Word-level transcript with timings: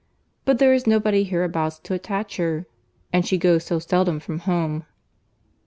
But 0.45 0.57
there 0.57 0.73
is 0.73 0.87
nobody 0.87 1.23
hereabouts 1.23 1.77
to 1.83 1.93
attach 1.93 2.37
her; 2.37 2.65
and 3.13 3.23
she 3.23 3.37
goes 3.37 3.65
so 3.65 3.77
seldom 3.77 4.19
from 4.19 4.39
home." 4.39 4.83